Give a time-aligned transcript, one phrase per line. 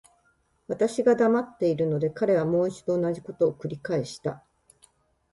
[0.67, 4.43] 私が黙っているので、彼はもう一度同じことを繰返した。